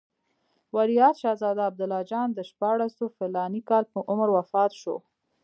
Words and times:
ولیعهد 0.75 1.15
شهزاده 1.23 1.61
عبدالله 1.69 2.01
جان 2.11 2.27
د 2.33 2.39
شپاړسو 2.49 3.03
فلاني 3.17 3.61
کالو 3.69 3.91
په 3.93 3.99
عمر 4.09 4.29
وفات 4.37 4.71
شو. 4.81 4.95